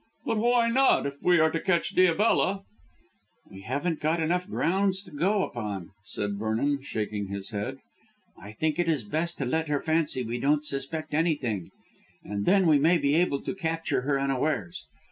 [0.25, 2.63] "But why not, if we are to catch Diabella?"
[3.51, 7.77] "We haven't got enough grounds to go upon," said Vernon, shaking his head.
[8.35, 11.69] "I think it is best to let her fancy we don't suspect anything
[12.23, 14.87] and then we may be able to capture her unawares.